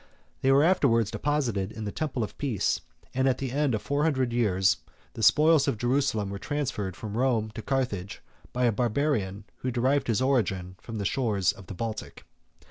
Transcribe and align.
They 0.41 0.51
were 0.51 0.63
afterwards 0.63 1.11
deposited 1.11 1.71
in 1.71 1.83
the 1.83 1.91
temple 1.91 2.23
of 2.23 2.35
Peace; 2.39 2.81
and 3.13 3.29
at 3.29 3.37
the 3.37 3.51
end 3.51 3.75
of 3.75 3.83
four 3.83 4.01
hundred 4.01 4.33
years, 4.33 4.77
the 5.13 5.21
spoils 5.21 5.67
of 5.67 5.77
Jerusalem 5.77 6.31
were 6.31 6.39
transferred 6.39 6.95
from 6.95 7.15
Rome 7.15 7.51
to 7.51 7.61
Carthage, 7.61 8.19
by 8.51 8.65
a 8.65 8.71
Barbarian 8.71 9.43
who 9.57 9.69
derived 9.69 10.07
his 10.07 10.19
origin 10.19 10.75
from 10.81 10.97
the 10.97 11.05
shores 11.05 11.51
of 11.51 11.67
the 11.67 11.75
Baltic. 11.75 12.25